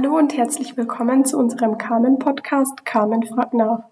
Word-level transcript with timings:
Hallo 0.00 0.16
und 0.16 0.36
herzlich 0.36 0.76
willkommen 0.76 1.24
zu 1.24 1.36
unserem 1.36 1.76
Carmen-Podcast 1.76 2.84
Carmen 2.84 3.24
fragt 3.24 3.52
nach. 3.52 3.82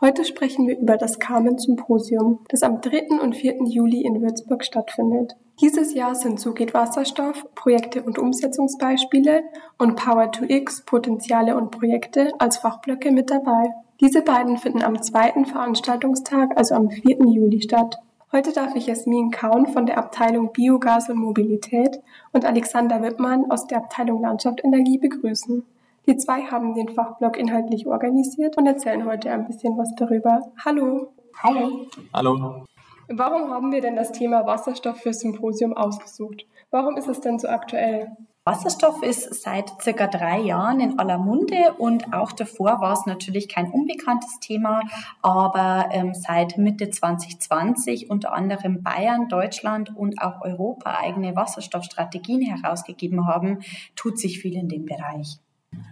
Heute 0.00 0.24
sprechen 0.24 0.66
wir 0.66 0.78
über 0.78 0.96
das 0.96 1.18
Carmen-Symposium, 1.18 2.38
das 2.48 2.62
am 2.62 2.80
3. 2.80 3.20
und 3.22 3.36
4. 3.36 3.64
Juli 3.66 4.00
in 4.00 4.22
Würzburg 4.22 4.64
stattfindet. 4.64 5.36
Dieses 5.60 5.92
Jahr 5.92 6.14
sind 6.14 6.40
So 6.40 6.54
geht 6.54 6.72
Wasserstoff, 6.72 7.44
Projekte 7.54 8.02
und 8.02 8.18
Umsetzungsbeispiele 8.18 9.42
und 9.76 9.96
Power 9.96 10.32
to 10.32 10.46
X, 10.48 10.82
Potenziale 10.86 11.54
und 11.54 11.70
Projekte 11.70 12.32
als 12.38 12.56
Fachblöcke 12.56 13.10
mit 13.10 13.30
dabei. 13.30 13.68
Diese 14.00 14.22
beiden 14.22 14.56
finden 14.56 14.82
am 14.82 15.02
zweiten 15.02 15.44
Veranstaltungstag, 15.44 16.56
also 16.56 16.74
am 16.74 16.88
4. 16.88 17.18
Juli 17.18 17.60
statt. 17.60 17.98
Heute 18.32 18.52
darf 18.52 18.76
ich 18.76 18.86
Jasmin 18.86 19.32
Kaun 19.32 19.66
von 19.66 19.86
der 19.86 19.98
Abteilung 19.98 20.52
Biogas 20.52 21.08
und 21.10 21.18
Mobilität 21.18 22.00
und 22.32 22.44
Alexander 22.44 23.02
Wittmann 23.02 23.50
aus 23.50 23.66
der 23.66 23.78
Abteilung 23.78 24.22
Landschaft 24.22 24.62
Energie 24.62 24.98
begrüßen. 24.98 25.66
Die 26.06 26.16
zwei 26.16 26.42
haben 26.42 26.74
den 26.74 26.88
Fachblock 26.88 27.36
inhaltlich 27.36 27.88
organisiert 27.88 28.56
und 28.56 28.68
erzählen 28.68 29.04
heute 29.04 29.32
ein 29.32 29.48
bisschen 29.48 29.76
was 29.76 29.92
darüber. 29.96 30.42
Hallo. 30.64 31.12
Hallo. 31.42 31.86
Hallo. 32.14 32.66
Warum 33.08 33.50
haben 33.50 33.72
wir 33.72 33.80
denn 33.80 33.96
das 33.96 34.12
Thema 34.12 34.46
Wasserstoff 34.46 34.98
für 34.98 35.12
Symposium 35.12 35.72
ausgesucht? 35.72 36.46
Warum 36.70 36.96
ist 36.96 37.08
es 37.08 37.20
denn 37.20 37.40
so 37.40 37.48
aktuell? 37.48 38.16
Wasserstoff 38.44 39.02
ist 39.02 39.42
seit 39.42 39.82
circa 39.82 40.06
drei 40.06 40.40
Jahren 40.40 40.80
in 40.80 40.98
aller 40.98 41.18
Munde 41.18 41.74
und 41.76 42.14
auch 42.14 42.32
davor 42.32 42.80
war 42.80 42.94
es 42.94 43.04
natürlich 43.04 43.50
kein 43.50 43.70
unbekanntes 43.70 44.40
Thema, 44.40 44.80
aber 45.20 45.90
ähm, 45.92 46.14
seit 46.14 46.56
Mitte 46.56 46.88
2020 46.88 48.08
unter 48.08 48.32
anderem 48.32 48.82
Bayern, 48.82 49.28
Deutschland 49.28 49.94
und 49.94 50.22
auch 50.22 50.40
Europa 50.40 50.96
eigene 50.98 51.36
Wasserstoffstrategien 51.36 52.40
herausgegeben 52.40 53.26
haben, 53.26 53.58
tut 53.94 54.18
sich 54.18 54.38
viel 54.40 54.56
in 54.56 54.70
dem 54.70 54.86
Bereich. 54.86 55.38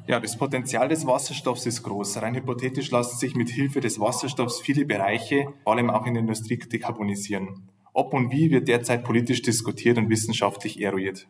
Ja, 0.07 0.19
das 0.19 0.39
Potenzial 0.39 0.89
des 0.89 1.07
Wasserstoffs 1.07 1.67
ist 1.67 1.83
groß. 1.83 2.23
Rein 2.23 2.35
hypothetisch 2.35 2.91
lassen 2.91 3.19
sich 3.19 3.35
mit 3.35 3.51
Hilfe 3.51 3.81
des 3.81 4.01
Wasserstoffs 4.01 4.61
viele 4.61 4.87
Bereiche, 4.87 5.53
vor 5.65 5.75
allem 5.75 5.91
auch 5.91 6.07
in 6.07 6.15
der 6.15 6.23
Industrie, 6.23 6.57
dekarbonisieren. 6.59 7.69
Ob 7.93 8.15
und 8.15 8.33
wie 8.33 8.51
wird 8.51 8.69
derzeit 8.69 9.05
politisch 9.05 9.43
diskutiert 9.43 9.99
und 9.99 10.09
wissenschaftlich 10.09 10.81
eruiert. 10.81 11.29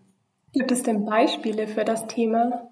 Gibt 0.52 0.72
es 0.72 0.82
denn 0.82 1.04
Beispiele 1.04 1.68
für 1.68 1.84
das 1.84 2.06
Thema? 2.06 2.68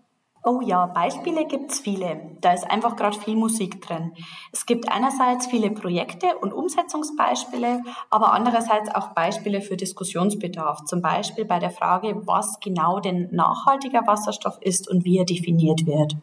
Oh 0.49 0.61
ja, 0.61 0.87
Beispiele 0.87 1.45
gibt's 1.45 1.81
viele. 1.81 2.37
Da 2.41 2.53
ist 2.53 2.71
einfach 2.71 2.95
gerade 2.95 3.19
viel 3.19 3.35
Musik 3.35 3.83
drin. 3.83 4.13
Es 4.53 4.65
gibt 4.65 4.89
einerseits 4.89 5.49
viele 5.49 5.73
Projekte 5.73 6.39
und 6.41 6.53
Umsetzungsbeispiele, 6.53 7.83
aber 8.11 8.33
andererseits 8.33 8.95
auch 8.95 9.09
Beispiele 9.09 9.61
für 9.61 9.77
Diskussionsbedarf. 9.77 10.85
Zum 10.85 11.03
Beispiel 11.03 11.47
bei 11.47 11.59
der 11.59 11.71
Frage, 11.71 12.23
was 12.27 12.61
genau 12.61 13.01
denn 13.01 13.29
nachhaltiger 13.33 14.07
Wasserstoff 14.07 14.59
ist 14.61 14.89
und 14.89 15.05
wie 15.05 15.19
er 15.19 15.25
definiert 15.25 15.85
wird. 15.85 16.17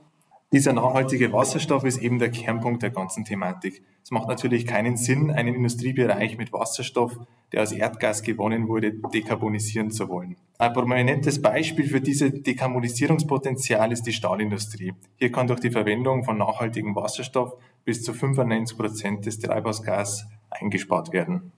Dieser 0.54 0.72
nachhaltige 0.72 1.34
Wasserstoff 1.34 1.84
ist 1.84 1.98
eben 1.98 2.20
der 2.20 2.30
Kernpunkt 2.30 2.84
der 2.84 2.92
ganzen 2.92 3.26
Thematik. 3.26 3.82
Es 4.04 4.12
macht 4.12 4.28
natürlich 4.28 4.68
keinen 4.68 4.98
Sinn, 4.98 5.32
einen 5.32 5.56
Industriebereich 5.56 6.38
mit 6.38 6.54
Wasserstoff, 6.54 7.18
der 7.52 7.64
aus 7.64 7.72
Erdgas 7.72 8.22
gewonnen 8.22 8.68
wurde, 8.68 8.94
dekarbonisieren 8.94 9.90
zu 9.90 10.10
wollen. 10.10 10.36
Ein 10.60 10.74
prominentes 10.74 11.42
Beispiel 11.42 11.88
für 11.88 12.02
dieses 12.02 12.44
Dekarbonisierungspotenzial 12.44 13.92
ist 13.92 14.04
die 14.04 14.14
Stahlindustrie. 14.14 14.94
Hier 15.16 15.32
kann 15.32 15.48
durch 15.48 15.60
die 15.60 15.72
Verwendung 15.72 16.24
von 16.24 16.38
nachhaltigem 16.38 16.96
Wasserstoff 16.96 17.58
bis 17.84 18.04
zu 18.04 18.14
95 18.14 18.78
Prozent 18.78 19.26
des 19.26 19.40
Treibhausgas 19.40 20.28
eingespart 20.52 21.12
werden. 21.12 21.52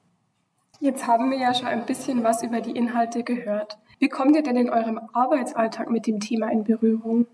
Jetzt 0.80 1.06
haben 1.06 1.32
wir 1.32 1.38
ja 1.38 1.54
schon 1.54 1.68
ein 1.68 1.86
bisschen 1.86 2.24
was 2.24 2.44
über 2.44 2.62
die 2.62 2.72
Inhalte 2.72 3.24
gehört. 3.24 3.78
Wie 4.00 4.08
kommt 4.08 4.38
ihr 4.38 4.44
denn 4.44 4.56
in 4.56 4.70
eurem 4.70 5.02
Arbeitsalltag 5.12 5.90
mit 5.90 6.08
dem 6.08 6.22
Thema 6.22 6.50
in 6.50 6.64
Berührung? 6.64 7.28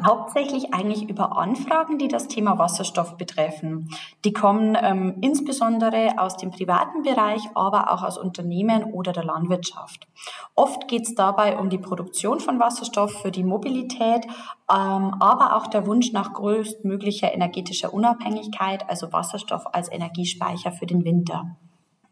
Hauptsächlich 0.00 0.72
eigentlich 0.72 1.08
über 1.08 1.36
Anfragen, 1.36 1.98
die 1.98 2.08
das 2.08 2.26
Thema 2.26 2.58
Wasserstoff 2.58 3.18
betreffen. 3.18 3.90
Die 4.24 4.32
kommen 4.32 4.76
ähm, 4.80 5.18
insbesondere 5.20 6.18
aus 6.18 6.38
dem 6.38 6.50
privaten 6.50 7.02
Bereich, 7.02 7.42
aber 7.54 7.92
auch 7.92 8.02
aus 8.02 8.16
Unternehmen 8.16 8.84
oder 8.84 9.12
der 9.12 9.24
Landwirtschaft. 9.24 10.08
Oft 10.54 10.88
geht 10.88 11.02
es 11.02 11.14
dabei 11.14 11.58
um 11.58 11.68
die 11.68 11.78
Produktion 11.78 12.40
von 12.40 12.58
Wasserstoff 12.58 13.12
für 13.20 13.30
die 13.30 13.44
Mobilität, 13.44 14.24
ähm, 14.70 15.14
aber 15.20 15.56
auch 15.56 15.66
der 15.66 15.86
Wunsch 15.86 16.10
nach 16.12 16.32
größtmöglicher 16.32 17.32
energetischer 17.34 17.92
Unabhängigkeit, 17.92 18.88
also 18.88 19.12
Wasserstoff 19.12 19.66
als 19.72 19.92
Energiespeicher 19.92 20.72
für 20.72 20.86
den 20.86 21.04
Winter. 21.04 21.56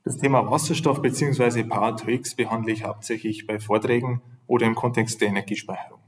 Das 0.05 0.19
Thema 0.19 0.51
Wasserstoff 0.51 1.01
bzw. 1.01 1.65
Power 1.65 1.97
to 1.97 2.09
X 2.09 2.35
behandle 2.35 2.73
ich 2.73 2.85
hauptsächlich 2.85 3.47
bei 3.47 3.59
Vorträgen 3.59 4.21
oder 4.47 4.67
im 4.67 4.75
Kontext 4.75 5.21
der 5.23 5.29
Energiespeicherung. 5.29 6.01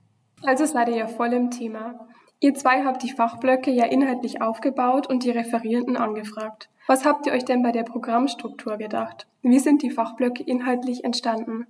Also 0.45 0.67
seid 0.67 0.89
ihr 0.89 0.97
ja 0.97 1.07
voll 1.07 1.33
im 1.33 1.51
Thema. 1.51 2.07
Ihr 2.41 2.55
zwei 2.55 2.85
habt 2.85 3.03
die 3.03 3.13
Fachblöcke 3.13 3.71
ja 3.71 3.85
inhaltlich 3.85 4.43
aufgebaut 4.43 5.07
und 5.07 5.23
die 5.23 5.31
Referierenden 5.31 5.97
angefragt. 5.97 6.69
Was 6.89 7.05
habt 7.05 7.27
ihr 7.27 7.33
euch 7.33 7.45
denn 7.45 7.63
bei 7.63 7.71
der 7.71 7.85
Programmstruktur 7.85 8.77
gedacht? 8.77 9.29
Wie 9.43 9.61
sind 9.61 9.83
die 9.83 9.91
Fachblöcke 9.91 10.43
inhaltlich 10.43 11.05
entstanden? 11.05 11.67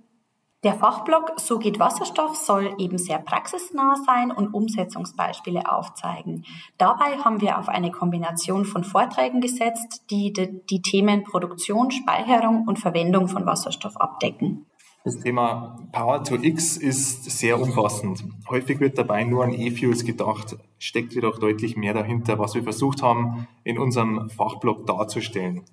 Der 0.63 0.73
Fachblock 0.73 1.33
So 1.37 1.59
geht 1.59 1.77
Wasserstoff 1.77 2.37
soll 2.37 2.73
eben 2.77 2.97
sehr 2.97 3.19
praxisnah 3.19 3.95
sein 4.05 4.31
und 4.31 4.53
Umsetzungsbeispiele 4.53 5.69
aufzeigen. 5.69 6.45
Dabei 6.77 7.17
haben 7.17 7.41
wir 7.41 7.59
auf 7.59 7.67
eine 7.67 7.91
Kombination 7.91 8.63
von 8.63 8.85
Vorträgen 8.85 9.41
gesetzt, 9.41 10.05
die 10.09 10.31
die, 10.31 10.61
die 10.69 10.81
Themen 10.81 11.25
Produktion, 11.25 11.91
Speicherung 11.91 12.65
und 12.65 12.79
Verwendung 12.79 13.27
von 13.27 13.45
Wasserstoff 13.45 13.97
abdecken. 13.97 14.65
Das 15.05 15.19
Thema 15.19 15.75
Power 15.91 16.23
to 16.23 16.35
X 16.35 16.77
ist 16.77 17.29
sehr 17.29 17.59
umfassend. 17.59 18.23
Häufig 18.49 18.79
wird 18.79 18.97
dabei 18.97 19.25
nur 19.25 19.43
an 19.43 19.53
E-Fuels 19.53 20.05
gedacht, 20.05 20.55
steckt 20.79 21.13
jedoch 21.13 21.39
deutlich 21.39 21.75
mehr 21.75 21.93
dahinter, 21.93 22.39
was 22.39 22.55
wir 22.55 22.63
versucht 22.63 23.01
haben, 23.01 23.47
in 23.65 23.77
unserem 23.77 24.29
Fachblock 24.29 24.85
darzustellen. 24.85 25.63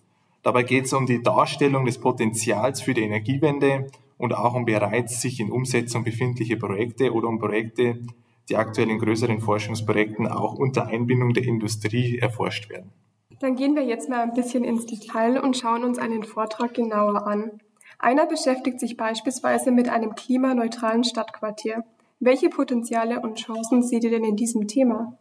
Dabei 0.42 0.64
geht 0.64 0.86
es 0.86 0.92
um 0.92 1.06
die 1.06 1.22
Darstellung 1.22 1.84
des 1.84 1.98
Potenzials 1.98 2.80
für 2.80 2.92
die 2.92 3.02
Energiewende 3.02 3.86
und 4.18 4.34
auch 4.34 4.54
um 4.54 4.64
bereits 4.64 5.20
sich 5.20 5.38
in 5.38 5.52
Umsetzung 5.52 6.02
befindliche 6.02 6.56
Projekte 6.56 7.12
oder 7.12 7.28
um 7.28 7.38
Projekte, 7.38 8.00
die 8.48 8.56
aktuell 8.56 8.90
in 8.90 8.98
größeren 8.98 9.38
Forschungsprojekten 9.38 10.26
auch 10.26 10.54
unter 10.54 10.88
Einbindung 10.88 11.34
der 11.34 11.44
Industrie 11.44 12.18
erforscht 12.18 12.68
werden. 12.68 12.90
Dann 13.38 13.54
gehen 13.54 13.76
wir 13.76 13.84
jetzt 13.84 14.08
mal 14.08 14.22
ein 14.22 14.34
bisschen 14.34 14.64
ins 14.64 14.86
Detail 14.86 15.40
und 15.40 15.56
schauen 15.56 15.84
uns 15.84 15.98
einen 16.00 16.24
Vortrag 16.24 16.74
genauer 16.74 17.28
an. 17.28 17.60
Einer 18.02 18.24
beschäftigt 18.24 18.80
sich 18.80 18.96
beispielsweise 18.96 19.70
mit 19.70 19.90
einem 19.90 20.14
klimaneutralen 20.14 21.04
Stadtquartier. 21.04 21.84
Welche 22.18 22.48
Potenziale 22.48 23.20
und 23.20 23.38
Chancen 23.38 23.82
seht 23.82 24.04
ihr 24.04 24.10
denn 24.10 24.24
in 24.24 24.36
diesem 24.36 24.66
Thema? 24.66 25.18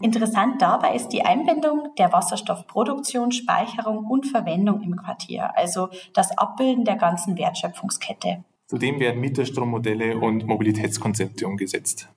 Interessant 0.00 0.62
dabei 0.62 0.94
ist 0.94 1.08
die 1.08 1.24
Einbindung 1.24 1.88
der 1.98 2.12
Wasserstoffproduktion, 2.12 3.32
Speicherung 3.32 4.06
und 4.06 4.26
Verwendung 4.26 4.82
im 4.82 4.96
Quartier, 4.96 5.56
also 5.56 5.88
das 6.12 6.36
Abbilden 6.38 6.84
der 6.84 6.96
ganzen 6.96 7.36
Wertschöpfungskette. 7.36 8.44
Zudem 8.66 9.00
werden 9.00 9.20
Mieterstrommodelle 9.20 10.18
und 10.18 10.46
Mobilitätskonzepte 10.46 11.46
umgesetzt. 11.46 12.08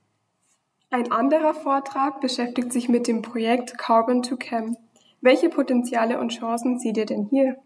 Ein 0.91 1.11
anderer 1.11 1.55
Vortrag 1.55 2.21
beschäftigt 2.21 2.71
sich 2.71 2.89
mit 2.89 3.07
dem 3.07 3.23
Projekt 3.23 3.77
Carbon 3.77 4.21
to 4.21 4.37
Chem. 4.37 4.77
Welche 5.21 5.49
Potenziale 5.49 6.19
und 6.19 6.29
Chancen 6.29 6.79
seht 6.79 6.97
ihr 6.97 7.07
denn 7.07 7.27
hier? 7.29 7.57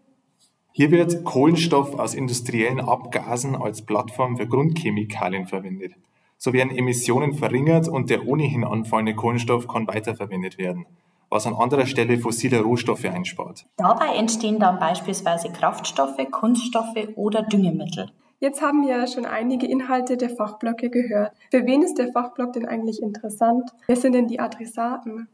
Hier 0.72 0.90
wird 0.92 1.24
Kohlenstoff 1.24 1.98
aus 1.98 2.14
industriellen 2.14 2.80
Abgasen 2.80 3.56
als 3.56 3.82
Plattform 3.82 4.36
für 4.36 4.46
Grundchemikalien 4.46 5.46
verwendet. 5.46 5.94
So 6.38 6.52
werden 6.52 6.70
Emissionen 6.70 7.34
verringert 7.34 7.88
und 7.88 8.08
der 8.08 8.26
ohnehin 8.26 8.64
anfallende 8.64 9.14
Kohlenstoff 9.14 9.66
kann 9.66 9.88
weiterverwendet 9.88 10.58
werden, 10.58 10.86
was 11.28 11.46
an 11.46 11.54
anderer 11.54 11.86
Stelle 11.86 12.18
fossile 12.18 12.62
Rohstoffe 12.62 13.04
einspart. 13.04 13.66
Dabei 13.76 14.14
entstehen 14.16 14.58
dann 14.58 14.78
beispielsweise 14.78 15.50
Kraftstoffe, 15.50 16.24
Kunststoffe 16.30 17.08
oder 17.16 17.42
Düngemittel. 17.42 18.12
Jetzt 18.38 18.62
haben 18.62 18.86
wir 18.86 19.06
schon 19.06 19.26
einige 19.26 19.66
Inhalte 19.66 20.16
der 20.16 20.30
Fachblöcke 20.30 20.88
gehört. 20.88 21.32
Für 21.50 21.66
wen 21.66 21.82
ist 21.82 21.98
der 21.98 22.10
Fachblock 22.12 22.54
denn 22.54 22.64
eigentlich 22.64 23.02
interessant? 23.02 23.70
Wer 23.86 23.96
sind 23.96 24.14
denn 24.14 24.28
die 24.28 24.40
Adressaten? 24.40 25.28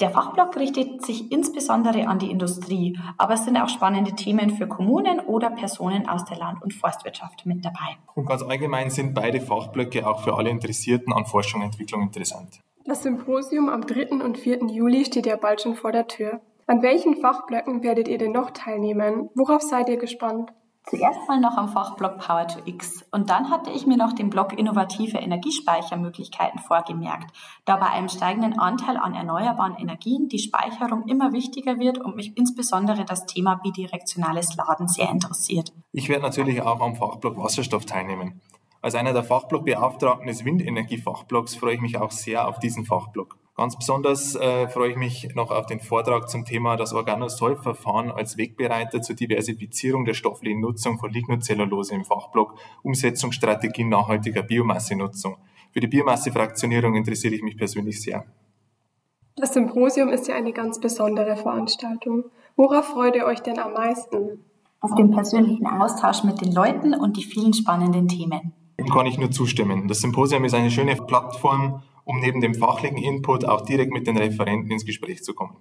Der 0.00 0.10
Fachblock 0.10 0.56
richtet 0.56 1.04
sich 1.04 1.32
insbesondere 1.32 2.06
an 2.06 2.20
die 2.20 2.30
Industrie, 2.30 2.96
aber 3.16 3.34
es 3.34 3.44
sind 3.44 3.56
auch 3.56 3.68
spannende 3.68 4.14
Themen 4.14 4.50
für 4.50 4.68
Kommunen 4.68 5.18
oder 5.18 5.50
Personen 5.50 6.08
aus 6.08 6.24
der 6.24 6.38
Land- 6.38 6.62
und 6.62 6.72
Forstwirtschaft 6.72 7.46
mit 7.46 7.64
dabei. 7.64 7.96
Und 8.14 8.26
ganz 8.26 8.42
allgemein 8.42 8.90
sind 8.90 9.12
beide 9.12 9.40
Fachblöcke 9.40 10.06
auch 10.06 10.22
für 10.22 10.36
alle 10.36 10.50
Interessierten 10.50 11.12
an 11.12 11.26
Forschung 11.26 11.62
und 11.62 11.66
Entwicklung 11.66 12.02
interessant. 12.02 12.60
Das 12.84 13.02
Symposium 13.02 13.68
am 13.68 13.86
3. 13.86 14.24
und 14.24 14.38
4. 14.38 14.68
Juli 14.68 15.04
steht 15.04 15.26
ja 15.26 15.34
bald 15.34 15.62
schon 15.62 15.74
vor 15.74 15.90
der 15.90 16.06
Tür. 16.06 16.40
An 16.68 16.80
welchen 16.82 17.16
Fachblöcken 17.16 17.82
werdet 17.82 18.06
ihr 18.06 18.18
denn 18.18 18.32
noch 18.32 18.52
teilnehmen? 18.52 19.30
Worauf 19.34 19.62
seid 19.62 19.88
ihr 19.88 19.96
gespannt? 19.96 20.52
Zuerst 20.90 21.28
mal 21.28 21.38
noch 21.38 21.58
am 21.58 21.68
Fachblock 21.68 22.18
Power 22.18 22.48
to 22.48 22.60
X 22.64 23.04
und 23.10 23.28
dann 23.28 23.50
hatte 23.50 23.70
ich 23.70 23.86
mir 23.86 23.98
noch 23.98 24.14
den 24.14 24.30
Block 24.30 24.58
innovative 24.58 25.18
Energiespeichermöglichkeiten 25.18 26.60
vorgemerkt, 26.60 27.30
da 27.66 27.76
bei 27.76 27.90
einem 27.90 28.08
steigenden 28.08 28.58
Anteil 28.58 28.96
an 28.96 29.12
erneuerbaren 29.12 29.76
Energien 29.76 30.28
die 30.28 30.38
Speicherung 30.38 31.06
immer 31.06 31.32
wichtiger 31.34 31.78
wird 31.78 31.98
und 31.98 32.16
mich 32.16 32.38
insbesondere 32.38 33.04
das 33.04 33.26
Thema 33.26 33.56
bidirektionales 33.56 34.56
Laden 34.56 34.88
sehr 34.88 35.10
interessiert. 35.10 35.74
Ich 35.92 36.08
werde 36.08 36.22
natürlich 36.22 36.62
auch 36.62 36.80
am 36.80 36.96
Fachblock 36.96 37.36
Wasserstoff 37.36 37.84
teilnehmen. 37.84 38.40
Als 38.80 38.94
einer 38.94 39.12
der 39.12 39.24
Fachblockbeauftragten 39.24 40.26
des 40.26 40.46
Windenergiefachblocks 40.46 41.56
freue 41.56 41.74
ich 41.74 41.80
mich 41.82 41.98
auch 41.98 42.12
sehr 42.12 42.48
auf 42.48 42.60
diesen 42.60 42.86
Fachblock. 42.86 43.36
Ganz 43.58 43.74
besonders 43.74 44.36
äh, 44.36 44.68
freue 44.68 44.92
ich 44.92 44.96
mich 44.96 45.34
noch 45.34 45.50
auf 45.50 45.66
den 45.66 45.80
Vortrag 45.80 46.30
zum 46.30 46.44
Thema 46.44 46.76
das 46.76 46.92
Organosolv-Verfahren 46.94 48.12
als 48.12 48.36
Wegbereiter 48.36 49.02
zur 49.02 49.16
Diversifizierung 49.16 50.04
der 50.04 50.14
stofflichen 50.14 50.60
Nutzung 50.60 50.96
von 50.96 51.10
Lignocellulose 51.10 51.96
im 51.96 52.04
Fachblock 52.04 52.54
Umsetzungsstrategien 52.84 53.88
nachhaltiger 53.88 54.44
Biomassenutzung. 54.44 55.38
Für 55.72 55.80
die 55.80 55.88
Biomassefraktionierung 55.88 56.94
interessiere 56.94 57.34
ich 57.34 57.42
mich 57.42 57.56
persönlich 57.56 58.00
sehr. 58.00 58.26
Das 59.34 59.54
Symposium 59.54 60.10
ist 60.10 60.28
ja 60.28 60.36
eine 60.36 60.52
ganz 60.52 60.78
besondere 60.78 61.36
Veranstaltung. 61.36 62.26
Worauf 62.54 62.84
freut 62.84 63.16
ihr 63.16 63.26
euch 63.26 63.40
denn 63.40 63.58
am 63.58 63.72
meisten? 63.72 64.44
Auf 64.78 64.94
den 64.94 65.10
persönlichen 65.10 65.66
Austausch 65.66 66.22
mit 66.22 66.40
den 66.40 66.52
Leuten 66.52 66.94
und 66.94 67.16
die 67.16 67.24
vielen 67.24 67.54
spannenden 67.54 68.06
Themen. 68.06 68.52
Dem 68.78 68.86
kann 68.86 69.06
ich 69.06 69.18
nur 69.18 69.32
zustimmen. 69.32 69.88
Das 69.88 69.98
Symposium 69.98 70.44
ist 70.44 70.54
eine 70.54 70.70
schöne 70.70 70.94
Plattform, 70.94 71.82
um 72.08 72.18
neben 72.20 72.40
dem 72.40 72.54
fachlichen 72.54 72.96
Input 72.96 73.44
auch 73.44 73.60
direkt 73.60 73.92
mit 73.92 74.06
den 74.06 74.16
Referenten 74.16 74.70
ins 74.72 74.86
Gespräch 74.86 75.22
zu 75.22 75.34
kommen. 75.34 75.58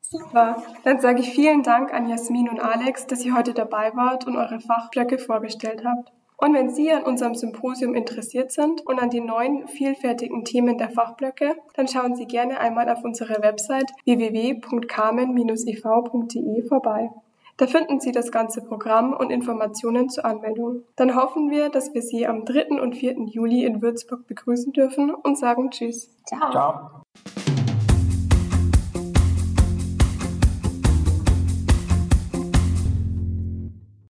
Super. 0.00 0.60
Dann 0.82 0.98
sage 1.00 1.20
ich 1.20 1.30
vielen 1.30 1.62
Dank 1.62 1.94
an 1.94 2.08
Jasmin 2.08 2.48
und 2.48 2.58
Alex, 2.58 3.06
dass 3.06 3.24
ihr 3.24 3.36
heute 3.36 3.54
dabei 3.54 3.92
wart 3.94 4.26
und 4.26 4.34
eure 4.36 4.58
Fachblöcke 4.58 5.18
vorgestellt 5.18 5.84
habt. 5.84 6.10
Und 6.36 6.54
wenn 6.54 6.70
Sie 6.70 6.90
an 6.90 7.04
unserem 7.04 7.36
Symposium 7.36 7.94
interessiert 7.94 8.50
sind 8.50 8.84
und 8.84 8.98
an 8.98 9.10
den 9.10 9.26
neuen 9.26 9.68
vielfältigen 9.68 10.44
Themen 10.44 10.76
der 10.78 10.90
Fachblöcke, 10.90 11.54
dann 11.74 11.86
schauen 11.86 12.16
Sie 12.16 12.26
gerne 12.26 12.58
einmal 12.58 12.88
auf 12.88 13.04
unsere 13.04 13.40
Website 13.40 13.92
www.carmen-ev.de 14.04 16.66
vorbei. 16.66 17.10
Da 17.60 17.66
finden 17.66 18.00
Sie 18.00 18.10
das 18.10 18.32
ganze 18.32 18.62
Programm 18.62 19.12
und 19.12 19.28
Informationen 19.28 20.08
zur 20.08 20.24
Anmeldung. 20.24 20.84
Dann 20.96 21.14
hoffen 21.14 21.50
wir, 21.50 21.68
dass 21.68 21.92
wir 21.92 22.00
Sie 22.00 22.26
am 22.26 22.46
3. 22.46 22.80
und 22.80 22.96
4. 22.96 23.26
Juli 23.26 23.66
in 23.66 23.82
Würzburg 23.82 24.26
begrüßen 24.26 24.72
dürfen 24.72 25.14
und 25.14 25.36
sagen 25.36 25.70
Tschüss. 25.70 26.08
Ciao. 26.24 26.50
Ciao. 26.50 27.02